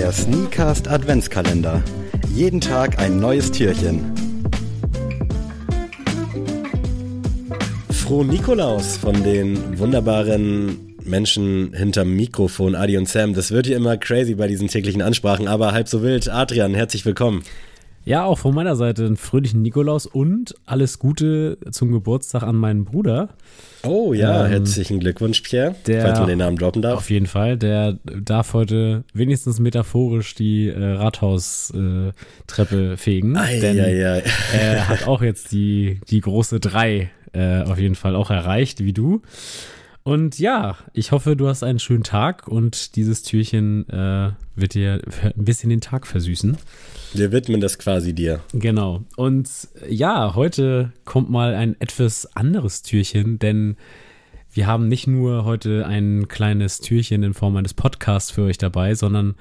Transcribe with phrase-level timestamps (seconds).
[0.00, 1.82] Der Sneakast Adventskalender.
[2.34, 4.00] Jeden Tag ein neues Türchen.
[7.90, 13.34] Froh Nikolaus von den wunderbaren Menschen hinterm Mikrofon, Adi und Sam.
[13.34, 16.30] Das wird hier immer crazy bei diesen täglichen Ansprachen, aber halb so wild.
[16.30, 17.42] Adrian, herzlich willkommen.
[18.10, 22.84] Ja, auch von meiner Seite einen fröhlichen Nikolaus und alles Gute zum Geburtstag an meinen
[22.84, 23.28] Bruder.
[23.84, 26.98] Oh ja, ähm, herzlichen Glückwunsch, Pierre, der, falls man den Namen droppen darf.
[26.98, 32.14] Auf jeden Fall, der darf heute wenigstens metaphorisch die äh, Rathaustreppe
[32.94, 33.36] äh, fegen.
[33.36, 34.22] Ei, denn ei, ei.
[34.60, 38.92] er hat auch jetzt die, die große Drei äh, auf jeden Fall auch erreicht, wie
[38.92, 39.22] du.
[40.02, 45.02] Und ja, ich hoffe, du hast einen schönen Tag und dieses Türchen äh, wird dir
[45.22, 46.56] ein bisschen den Tag versüßen.
[47.12, 48.40] Wir widmen das quasi dir.
[48.52, 49.04] Genau.
[49.16, 49.48] Und
[49.88, 53.76] ja, heute kommt mal ein etwas anderes Türchen, denn
[54.52, 58.94] wir haben nicht nur heute ein kleines Türchen in Form eines Podcasts für euch dabei,
[58.94, 59.34] sondern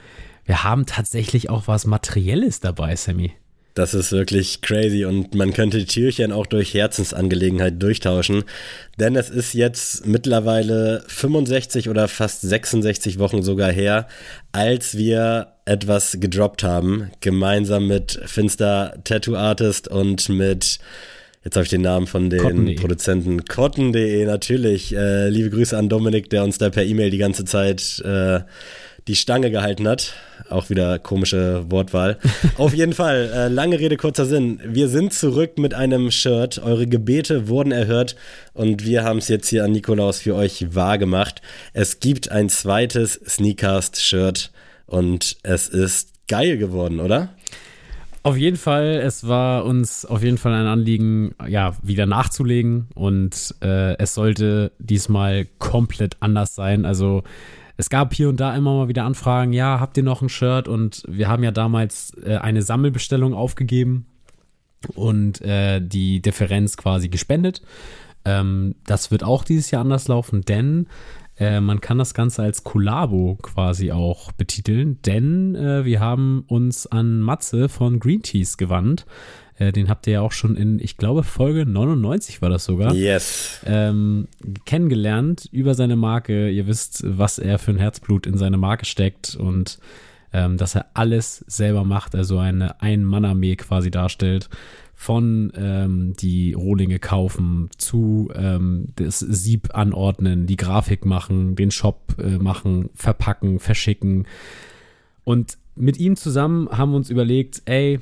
[0.45, 3.31] wir haben tatsächlich auch was Materielles dabei, Sammy.
[3.75, 8.43] Das ist wirklich crazy und man könnte die Türchen auch durch Herzensangelegenheit durchtauschen,
[8.99, 14.07] denn es ist jetzt mittlerweile 65 oder fast 66 Wochen sogar her,
[14.51, 20.79] als wir etwas gedroppt haben, gemeinsam mit Finster Tattoo Artist und mit
[21.41, 24.93] Jetzt habe ich den Namen von den Cotton Produzenten Cotton.de natürlich.
[24.93, 28.41] Äh, liebe Grüße an Dominik, der uns da per E-Mail die ganze Zeit äh,
[29.09, 30.13] die Stange gehalten hat.
[30.49, 32.19] Auch wieder komische Wortwahl.
[32.57, 34.61] Auf jeden Fall, äh, lange Rede, kurzer Sinn.
[34.63, 36.59] Wir sind zurück mit einem Shirt.
[36.59, 38.15] Eure Gebete wurden erhört
[38.53, 41.41] und wir haben es jetzt hier an Nikolaus für euch wahrgemacht.
[41.73, 44.51] Es gibt ein zweites Sneakcast-Shirt
[44.85, 47.29] und es ist geil geworden, oder?
[48.21, 53.55] Auf jeden Fall, es war uns auf jeden Fall ein Anliegen, ja, wieder nachzulegen und
[53.63, 56.85] äh, es sollte diesmal komplett anders sein.
[56.85, 57.23] Also
[57.79, 60.67] es gab hier und da immer mal wieder Anfragen, ja, habt ihr noch ein Shirt?
[60.67, 64.05] Und wir haben ja damals äh, eine Sammelbestellung aufgegeben
[64.95, 67.61] und äh, die Differenz quasi gespendet.
[68.25, 70.87] Ähm, das wird auch dieses Jahr anders laufen, denn
[71.37, 76.85] äh, man kann das Ganze als Kollabo quasi auch betiteln, denn äh, wir haben uns
[76.85, 79.05] an Matze von Green Teas gewandt.
[79.59, 82.93] Äh, den habt ihr ja auch schon in, ich glaube, Folge 99 war das sogar.
[82.93, 83.59] Yes.
[83.65, 84.27] Ähm,
[84.65, 86.49] kennengelernt über seine Marke.
[86.49, 89.79] Ihr wisst, was er für ein Herzblut in seine Marke steckt und
[90.31, 94.49] ähm, dass er alles selber macht, also eine Ein-Mann-Armee quasi darstellt.
[94.95, 102.15] Von ähm, die Rohlinge kaufen zu ähm, das Sieb anordnen, die Grafik machen, den Shop
[102.19, 104.27] äh, machen, verpacken, verschicken.
[105.23, 108.01] Und mit ihm zusammen haben wir uns überlegt, ey,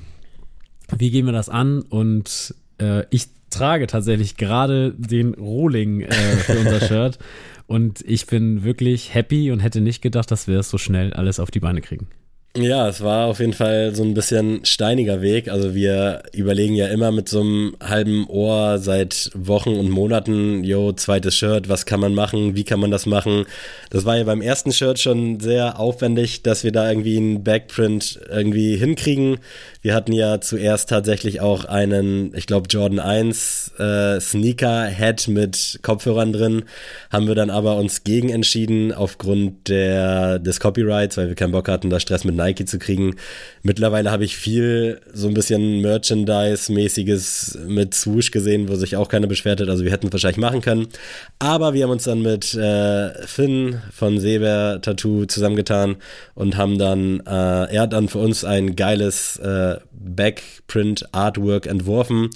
[0.95, 1.81] wie gehen wir das an?
[1.81, 7.19] Und äh, ich trage tatsächlich gerade den Rohling äh, für unser Shirt.
[7.65, 11.39] Und ich bin wirklich happy und hätte nicht gedacht, dass wir es so schnell alles
[11.39, 12.07] auf die Beine kriegen.
[12.59, 15.47] Ja, es war auf jeden Fall so ein bisschen steiniger Weg.
[15.47, 20.91] Also wir überlegen ja immer mit so einem halben Ohr seit Wochen und Monaten, jo,
[20.91, 23.45] zweites Shirt, was kann man machen, wie kann man das machen?
[23.91, 28.19] Das war ja beim ersten Shirt schon sehr aufwendig, dass wir da irgendwie einen Backprint
[28.27, 29.37] irgendwie hinkriegen.
[29.83, 36.33] Wir hatten ja zuerst tatsächlich auch einen, ich glaube, Jordan 1 äh, Sneaker-Head mit Kopfhörern
[36.33, 36.63] drin,
[37.11, 41.69] haben wir dann aber uns gegen entschieden aufgrund der, des Copyrights, weil wir keinen Bock
[41.69, 43.15] hatten, da Stress mit Nike zu kriegen.
[43.63, 49.27] Mittlerweile habe ich viel so ein bisschen Merchandise-mäßiges mit Swoosh gesehen, wo sich auch keiner
[49.27, 49.69] beschwert hat.
[49.69, 50.87] Also wir hätten es wahrscheinlich machen können.
[51.39, 55.97] Aber wir haben uns dann mit äh, Finn von Seber Tattoo zusammengetan
[56.35, 62.29] und haben dann, äh, er hat dann für uns ein geiles äh, Backprint-Artwork entworfen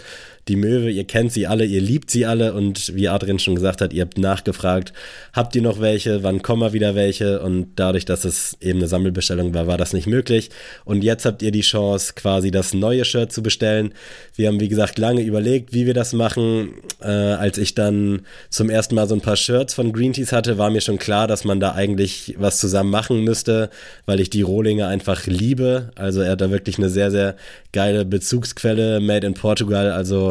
[0.47, 3.81] die Möwe, ihr kennt sie alle, ihr liebt sie alle und wie Adrian schon gesagt
[3.81, 4.93] hat, ihr habt nachgefragt,
[5.33, 8.87] habt ihr noch welche, wann kommen wir wieder welche und dadurch, dass es eben eine
[8.87, 10.49] Sammelbestellung war, war das nicht möglich
[10.85, 13.93] und jetzt habt ihr die Chance, quasi das neue Shirt zu bestellen.
[14.35, 16.73] Wir haben, wie gesagt, lange überlegt, wie wir das machen.
[17.01, 20.57] Äh, als ich dann zum ersten Mal so ein paar Shirts von Green Teas hatte,
[20.57, 23.69] war mir schon klar, dass man da eigentlich was zusammen machen müsste,
[24.05, 25.91] weil ich die Rohlinge einfach liebe.
[25.95, 27.35] Also er hat da wirklich eine sehr, sehr
[27.71, 30.30] geile Bezugsquelle, made in Portugal, also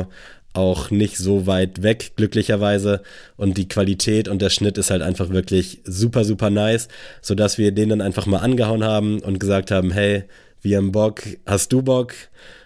[0.53, 3.03] auch nicht so weit weg, glücklicherweise.
[3.37, 6.89] Und die Qualität und der Schnitt ist halt einfach wirklich super, super nice,
[7.23, 10.25] sodass wir den dann einfach mal angehauen haben und gesagt haben, hey,
[10.63, 12.15] wir haben Bock, hast du Bock?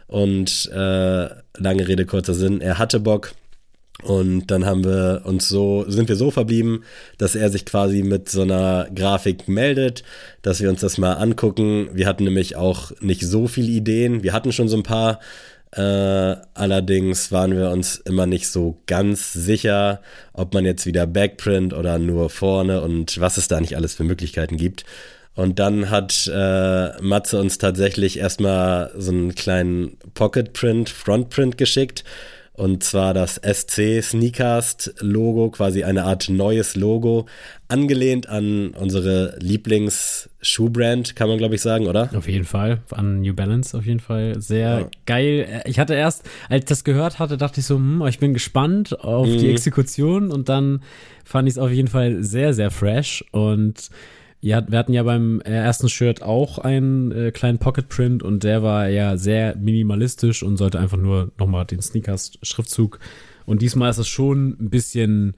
[0.06, 3.32] Und äh, lange Rede, kurzer Sinn, er hatte Bock.
[4.02, 6.84] Und dann haben wir uns so, sind wir so verblieben,
[7.16, 10.02] dass er sich quasi mit so einer Grafik meldet,
[10.42, 11.88] dass wir uns das mal angucken.
[11.94, 14.22] Wir hatten nämlich auch nicht so viele Ideen.
[14.22, 15.20] Wir hatten schon so ein paar,
[15.76, 20.00] äh, allerdings waren wir uns immer nicht so ganz sicher,
[20.32, 24.04] ob man jetzt wieder Backprint oder nur vorne und was es da nicht alles für
[24.04, 24.84] Möglichkeiten gibt.
[25.34, 31.58] Und dann hat äh, Matze uns tatsächlich erstmal so einen kleinen Pocket Print, Front Print
[31.58, 32.04] geschickt.
[32.56, 37.26] Und zwar das SC Sneakast Logo, quasi eine Art neues Logo,
[37.66, 42.10] angelehnt an unsere Lieblings-Schuhbrand, kann man glaube ich sagen, oder?
[42.14, 44.40] Auf jeden Fall, an New Balance auf jeden Fall.
[44.40, 44.88] Sehr ja.
[45.04, 45.62] geil.
[45.66, 49.00] Ich hatte erst, als ich das gehört hatte, dachte ich so, hm, ich bin gespannt
[49.00, 49.38] auf mhm.
[49.38, 50.80] die Exekution und dann
[51.24, 53.90] fand ich es auf jeden Fall sehr, sehr fresh und
[54.44, 58.44] ja, wir hatten ja beim äh, ersten Shirt auch einen äh, kleinen Pocket Print und
[58.44, 62.98] der war ja sehr minimalistisch und sollte einfach nur nochmal den Sneakers-Schriftzug.
[63.46, 65.34] Und diesmal ist es schon ein bisschen,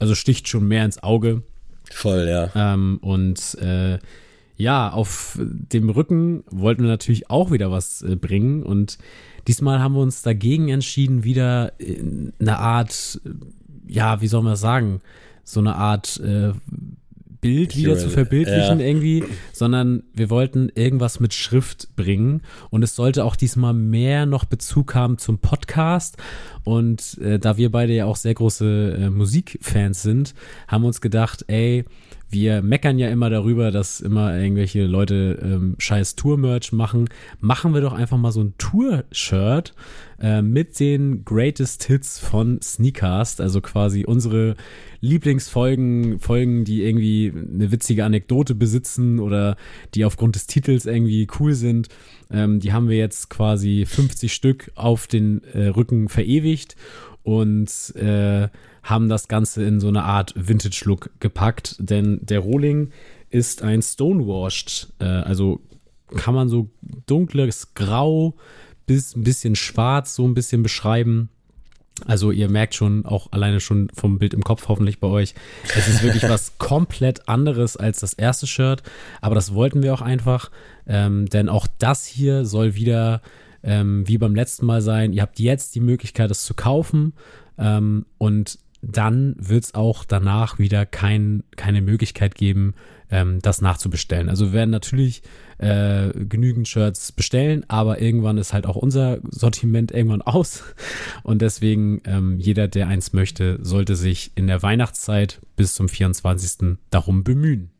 [0.00, 1.44] also sticht schon mehr ins Auge.
[1.92, 2.50] Voll, ja.
[2.56, 4.00] Ähm, und äh,
[4.56, 8.98] ja, auf dem Rücken wollten wir natürlich auch wieder was äh, bringen und
[9.46, 11.72] diesmal haben wir uns dagegen entschieden, wieder
[12.40, 13.20] eine Art,
[13.86, 15.02] ja, wie soll man das sagen,
[15.44, 16.52] so eine Art äh,
[17.40, 18.86] Bild wieder zu verbildlichen ja.
[18.86, 24.44] irgendwie, sondern wir wollten irgendwas mit Schrift bringen und es sollte auch diesmal mehr noch
[24.44, 26.16] Bezug haben zum Podcast
[26.64, 30.34] und äh, da wir beide ja auch sehr große äh, Musikfans sind,
[30.68, 31.84] haben wir uns gedacht, ey,
[32.30, 37.08] wir meckern ja immer darüber, dass immer irgendwelche Leute ähm, scheiß Tour-Merch machen.
[37.40, 39.74] Machen wir doch einfach mal so ein Tour-Shirt
[40.20, 44.54] äh, mit den Greatest Hits von Sneakast, also quasi unsere
[45.00, 49.56] Lieblingsfolgen, Folgen, die irgendwie eine witzige Anekdote besitzen oder
[49.94, 51.88] die aufgrund des Titels irgendwie cool sind.
[52.30, 56.76] Ähm, die haben wir jetzt quasi 50 Stück auf den äh, Rücken verewigt
[57.24, 58.48] und äh,
[58.82, 62.90] haben das Ganze in so eine Art Vintage-Look gepackt, denn der Rohling
[63.28, 65.60] ist ein Stonewashed, äh, also
[66.16, 66.68] kann man so
[67.06, 68.34] dunkles Grau
[68.86, 71.28] bis ein bisschen schwarz so ein bisschen beschreiben.
[72.06, 75.34] Also ihr merkt schon, auch alleine schon vom Bild im Kopf hoffentlich bei euch,
[75.76, 78.82] es ist wirklich was komplett anderes als das erste Shirt,
[79.20, 80.50] aber das wollten wir auch einfach,
[80.86, 83.20] ähm, denn auch das hier soll wieder
[83.62, 85.12] ähm, wie beim letzten Mal sein.
[85.12, 87.12] Ihr habt jetzt die Möglichkeit, es zu kaufen
[87.58, 92.74] ähm, und dann wird es auch danach wieder kein, keine Möglichkeit geben,
[93.10, 94.28] ähm, das nachzubestellen.
[94.28, 95.22] Also wir werden natürlich
[95.58, 100.62] äh, genügend Shirts bestellen, aber irgendwann ist halt auch unser Sortiment irgendwann aus.
[101.22, 106.78] Und deswegen, ähm, jeder, der eins möchte, sollte sich in der Weihnachtszeit bis zum 24.
[106.90, 107.70] darum bemühen.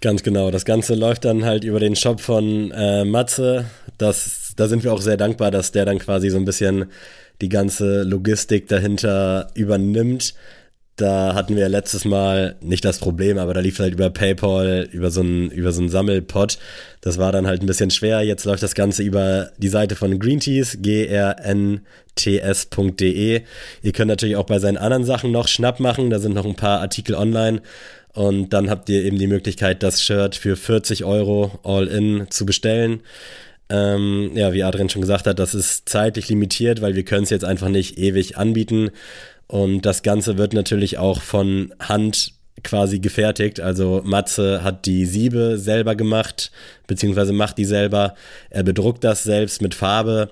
[0.00, 0.50] Ganz genau.
[0.50, 3.66] Das Ganze läuft dann halt über den Shop von äh, Matze.
[3.98, 6.86] Das, da sind wir auch sehr dankbar, dass der dann quasi so ein bisschen
[7.40, 10.34] die ganze Logistik dahinter übernimmt.
[10.96, 15.10] Da hatten wir letztes Mal nicht das Problem, aber da lief halt über PayPal, über
[15.10, 16.56] so einen, über so einen Sammelpot.
[17.02, 18.22] Das war dann halt ein bisschen schwer.
[18.22, 21.82] Jetzt läuft das Ganze über die Seite von Greentees, grnts.de.
[23.82, 26.08] Ihr könnt natürlich auch bei seinen anderen Sachen noch Schnapp machen.
[26.08, 27.60] Da sind noch ein paar Artikel online.
[28.14, 32.46] Und dann habt ihr eben die Möglichkeit, das Shirt für 40 Euro all in zu
[32.46, 33.00] bestellen.
[33.68, 37.30] Ähm, ja, wie Adrian schon gesagt hat, das ist zeitlich limitiert, weil wir können es
[37.30, 38.90] jetzt einfach nicht ewig anbieten.
[39.48, 42.32] Und das Ganze wird natürlich auch von Hand
[42.62, 43.60] quasi gefertigt.
[43.60, 46.50] Also Matze hat die Siebe selber gemacht,
[46.86, 48.14] beziehungsweise macht die selber.
[48.50, 50.30] Er bedruckt das selbst mit Farbe.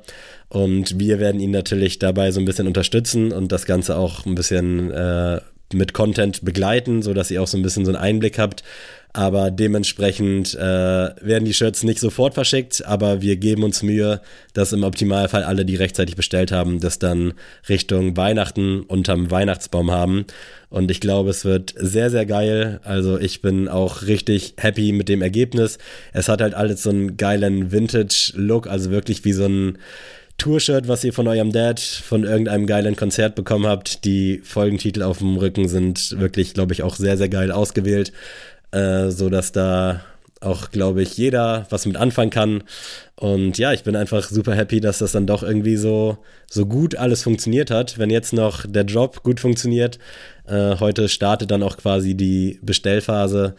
[0.49, 4.35] Und wir werden ihn natürlich dabei so ein bisschen unterstützen und das Ganze auch ein
[4.35, 5.41] bisschen äh,
[5.73, 8.63] mit Content begleiten, sodass ihr auch so ein bisschen so einen Einblick habt,
[9.15, 14.21] aber dementsprechend äh, werden die Shirts nicht sofort verschickt, aber wir geben uns Mühe,
[14.55, 17.33] dass im Optimalfall alle, die rechtzeitig bestellt haben, das dann
[17.69, 20.25] Richtung Weihnachten unterm Weihnachtsbaum haben.
[20.69, 22.81] Und ich glaube, es wird sehr, sehr geil.
[22.83, 25.79] Also ich bin auch richtig happy mit dem Ergebnis.
[26.13, 29.79] Es hat halt alles so einen geilen Vintage-Look, also wirklich wie so ein
[30.39, 34.05] Tour-Shirt, was ihr von eurem Dad von irgendeinem geilen Konzert bekommen habt.
[34.05, 38.11] Die Folgentitel auf dem Rücken sind wirklich, glaube ich, auch sehr, sehr geil ausgewählt
[38.75, 40.01] äh, so dass da
[40.41, 42.65] auch, glaube ich, jeder was mit anfangen kann.
[43.17, 46.19] Und ja, ich bin einfach super happy, dass das dann doch irgendwie so,
[46.51, 47.99] so gut alles funktioniert hat.
[47.99, 49.99] Wenn jetzt noch der Job gut funktioniert,
[50.47, 53.55] äh, heute startet dann auch quasi die Bestellphase,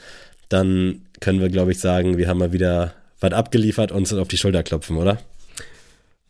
[0.49, 4.27] dann können wir, glaube ich, sagen, wir haben mal wieder was abgeliefert und uns auf
[4.27, 5.17] die Schulter klopfen, oder?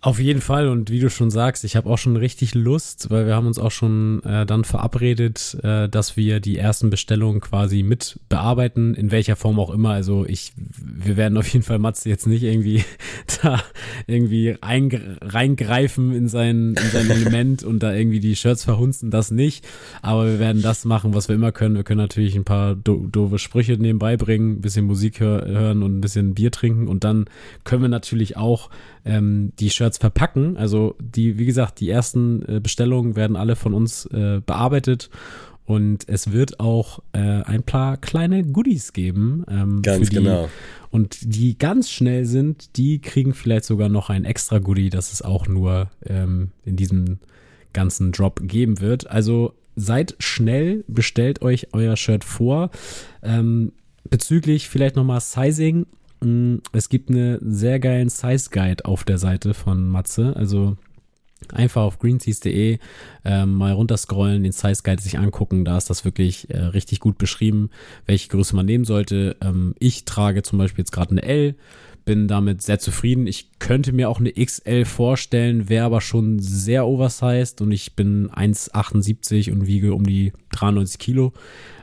[0.06, 3.26] Auf jeden Fall und wie du schon sagst, ich habe auch schon richtig Lust, weil
[3.26, 7.82] wir haben uns auch schon äh, dann verabredet, äh, dass wir die ersten Bestellungen quasi
[7.82, 9.90] mit bearbeiten, in welcher Form auch immer.
[9.90, 12.84] Also ich, wir werden auf jeden Fall Matze jetzt nicht irgendwie
[13.42, 13.64] da
[14.06, 19.66] irgendwie reingreifen in sein, in sein Element und da irgendwie die Shirts verhunzen, das nicht.
[20.04, 21.78] Aber wir werden das machen, was wir immer können.
[21.78, 25.98] Wir können natürlich ein paar do doofe Sprüche nebenbei bringen, bisschen Musik hör hören und
[25.98, 27.26] ein bisschen Bier trinken und dann
[27.64, 28.70] können wir natürlich auch
[29.04, 30.58] ähm, die Shirts verpacken.
[30.58, 35.10] Also die, wie gesagt, die ersten äh, Bestellungen werden alle von uns äh, bearbeitet
[35.66, 39.44] Und es wird auch äh, ein paar kleine Goodies geben.
[39.50, 40.48] Ähm, Ganz die, genau.
[40.92, 45.24] Und die ganz schnell sind, die kriegen vielleicht sogar noch ein extra Goodie, das es
[45.24, 47.18] auch nur ähm, in diesem
[47.74, 49.10] ganzen Drop geben wird.
[49.10, 52.70] Also seid schnell, bestellt euch euer Shirt vor.
[53.24, 53.74] Ähm,
[54.08, 55.88] bezüglich vielleicht nochmal Sizing.
[56.26, 60.36] Mm, es gibt einen sehr geilen Size Guide auf der Seite von Matze.
[60.36, 60.76] Also
[61.54, 62.80] einfach auf greenseas.de
[63.24, 65.66] ähm, mal runterscrollen, den Size Guide sich angucken.
[65.66, 67.70] Da ist das wirklich äh, richtig gut beschrieben,
[68.08, 69.38] welche Größe man nehmen sollte.
[69.42, 71.56] Ähm, ich trage zum Beispiel jetzt gerade eine L,
[72.06, 73.28] bin damit sehr zufrieden.
[73.28, 78.32] Ich könnte mir auch eine XL vorstellen, wäre aber schon sehr oversized und ich bin
[78.32, 81.34] 1,78 und wiege um die 93 Kilo.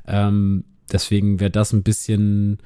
[0.07, 2.59] Ähm, deswegen wäre das ein bisschen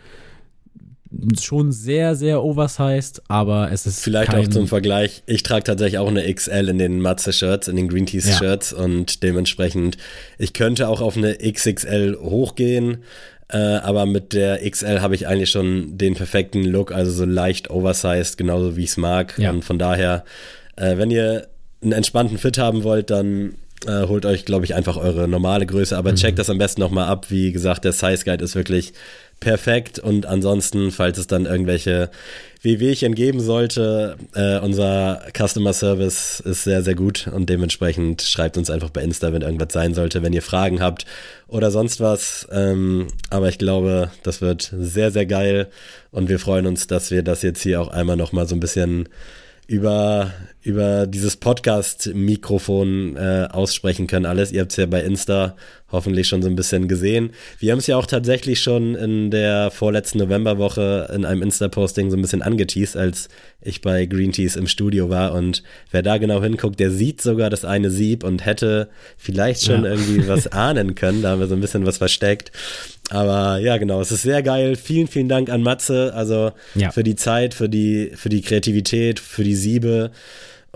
[1.40, 4.00] schon sehr, sehr oversized, aber es ist.
[4.00, 5.22] Vielleicht auch zum Vergleich.
[5.26, 8.78] Ich trage tatsächlich auch eine XL in den Matze-Shirts, in den Green Tees-Shirts ja.
[8.84, 9.96] und dementsprechend,
[10.38, 13.04] ich könnte auch auf eine XXL hochgehen.
[13.48, 17.70] Äh, aber mit der XL habe ich eigentlich schon den perfekten Look, also so leicht
[17.70, 19.38] oversized, genauso wie ich es mag.
[19.38, 19.50] Ja.
[19.50, 20.24] Und von daher,
[20.74, 21.46] äh, wenn ihr
[21.82, 23.54] einen entspannten Fit haben wollt, dann
[23.86, 26.16] äh, holt euch, glaube ich, einfach eure normale Größe, aber mhm.
[26.16, 27.26] checkt das am besten nochmal ab.
[27.28, 28.92] Wie gesagt, der Size Guide ist wirklich
[29.40, 29.98] perfekt.
[29.98, 32.10] Und ansonsten, falls es dann irgendwelche
[32.62, 38.70] WWchen geben sollte, äh, unser Customer Service ist sehr, sehr gut und dementsprechend schreibt uns
[38.70, 41.04] einfach bei Insta, wenn irgendwas sein sollte, wenn ihr Fragen habt
[41.48, 42.48] oder sonst was.
[42.50, 45.68] Ähm, aber ich glaube, das wird sehr, sehr geil
[46.10, 49.08] und wir freuen uns, dass wir das jetzt hier auch einmal nochmal so ein bisschen
[49.66, 50.32] über,
[50.62, 54.26] über dieses Podcast-Mikrofon äh, aussprechen können.
[54.26, 55.56] Alles, ihr habt es ja bei Insta
[55.90, 57.30] hoffentlich schon so ein bisschen gesehen.
[57.58, 62.16] Wir haben es ja auch tatsächlich schon in der vorletzten Novemberwoche in einem Insta-Posting so
[62.16, 63.28] ein bisschen angeteased, als
[63.60, 65.32] ich bei Green Teas im Studio war.
[65.32, 69.84] Und wer da genau hinguckt, der sieht sogar das eine Sieb und hätte vielleicht schon
[69.84, 69.90] ja.
[69.90, 71.22] irgendwie was ahnen können.
[71.22, 72.52] Da haben wir so ein bisschen was versteckt.
[73.10, 74.76] Aber ja, genau, es ist sehr geil.
[74.76, 76.90] Vielen, vielen Dank an Matze, also ja.
[76.90, 80.10] für die Zeit, für die, für die Kreativität, für die Siebe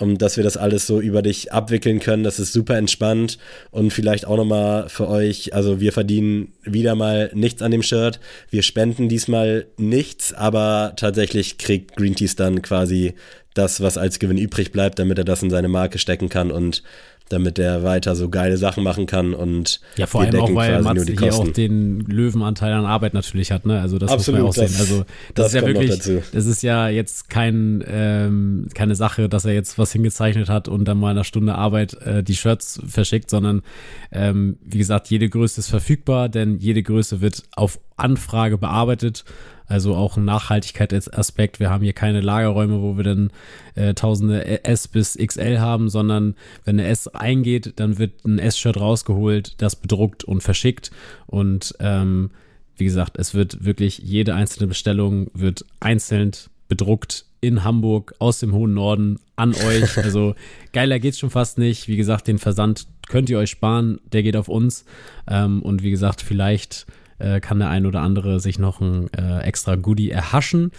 [0.01, 2.25] um dass wir das alles so über dich abwickeln können.
[2.25, 3.39] Das ist super entspannt
[3.71, 8.19] und vielleicht auch nochmal für euch, also wir verdienen wieder mal nichts an dem Shirt.
[8.51, 13.15] Wir spenden diesmal nichts, aber tatsächlich kriegt Green Teas dann quasi
[13.55, 16.83] das, was als Gewinn übrig bleibt, damit er das in seine Marke stecken kann und
[17.31, 21.07] damit er weiter so geile Sachen machen kann und ja vor allem auch weil Mats
[21.07, 23.81] hier auch den Löwenanteil an Arbeit natürlich hat ne?
[23.81, 24.81] Also das Absolut, muss man auch sehen.
[24.81, 29.45] also das, das ist ja wirklich das ist ja jetzt kein ähm, keine Sache dass
[29.45, 33.31] er jetzt was hingezeichnet hat und dann mal eine Stunde Arbeit äh, die Shirts verschickt
[33.31, 33.63] sondern
[34.11, 39.25] ähm, wie gesagt jede Größe ist verfügbar denn jede Größe wird auf Anfrage bearbeitet
[39.71, 41.61] also auch ein Nachhaltigkeitsaspekt.
[41.61, 43.31] Wir haben hier keine Lagerräume, wo wir dann
[43.77, 46.35] äh, tausende S bis XL haben, sondern
[46.65, 50.91] wenn eine S eingeht, dann wird ein S-Shirt rausgeholt, das bedruckt und verschickt.
[51.29, 52.31] Und ähm,
[52.77, 56.33] wie gesagt, es wird wirklich jede einzelne Bestellung wird einzeln
[56.69, 59.97] bedruckt in Hamburg aus dem hohen Norden an euch.
[59.97, 60.35] Also
[60.73, 61.87] geiler geht's schon fast nicht.
[61.87, 64.85] Wie gesagt, den Versand könnt ihr euch sparen, der geht auf uns.
[65.29, 66.87] Ähm, und wie gesagt, vielleicht
[67.21, 70.73] äh, kann der ein oder andere sich noch ein äh, extra Goodie erhaschen.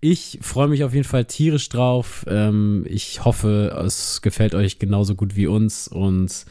[0.00, 2.26] Ich freue mich auf jeden Fall tierisch drauf.
[2.28, 6.44] Ähm, ich hoffe, es gefällt euch genauso gut wie uns und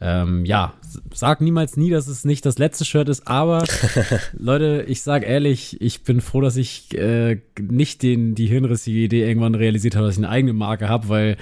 [0.00, 0.74] ähm, ja,
[1.12, 3.64] sag niemals nie, dass es nicht das letzte Shirt ist, aber
[4.38, 9.26] Leute, ich sag ehrlich, ich bin froh, dass ich äh, nicht den, die hirnrissige Idee
[9.26, 11.36] irgendwann realisiert habe, dass ich eine eigene Marke habe, weil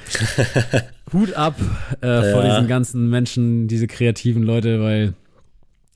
[1.13, 1.61] Hut ab
[2.01, 2.33] äh, ja.
[2.33, 5.13] vor diesen ganzen Menschen, diese kreativen Leute, weil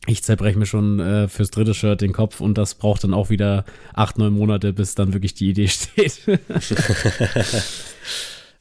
[0.07, 3.31] ich zerbreche mir schon äh, fürs dritte Shirt den Kopf und das braucht dann auch
[3.31, 3.65] wieder
[3.95, 6.21] acht, neun Monate, bis dann wirklich die Idee steht.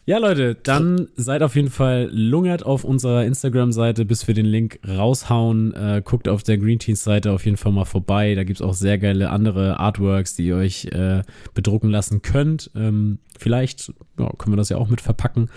[0.05, 4.79] ja, Leute, dann seid auf jeden Fall lungert auf unserer Instagram-Seite, bis wir den Link
[4.85, 5.73] raushauen.
[5.73, 8.35] Äh, guckt auf der Green Teens Seite auf jeden Fall mal vorbei.
[8.35, 11.21] Da gibt es auch sehr geile andere Artworks, die ihr euch äh,
[11.53, 12.69] bedrucken lassen könnt.
[12.75, 15.49] Ähm, vielleicht ja, können wir das ja auch mit verpacken.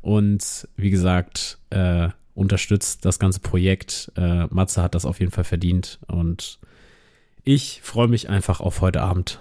[0.00, 4.12] Und wie gesagt, äh, unterstützt das ganze Projekt.
[4.16, 6.58] Äh, Matze hat das auf jeden Fall verdient und
[7.44, 9.38] ich freue mich einfach auf heute Abend.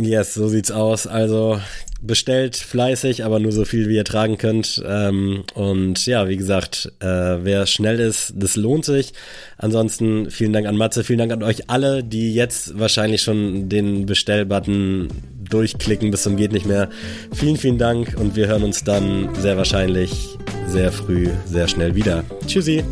[0.00, 1.06] Yes, so sieht's aus.
[1.06, 1.60] Also
[2.00, 4.82] bestellt fleißig, aber nur so viel, wie ihr tragen könnt.
[4.86, 9.12] Ähm, und ja, wie gesagt, äh, wer schnell ist, das lohnt sich.
[9.58, 14.06] Ansonsten vielen Dank an Matze, vielen Dank an euch alle, die jetzt wahrscheinlich schon den
[14.06, 15.08] Bestellbutton
[15.52, 16.88] durchklicken bis zum geht nicht mehr.
[17.34, 22.24] Vielen, vielen Dank und wir hören uns dann sehr wahrscheinlich sehr früh, sehr schnell wieder.
[22.46, 22.82] Tschüssi.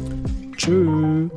[0.57, 1.31] Tschüss.